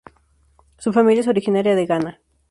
[0.79, 2.21] Su familia es originaria de Ghana.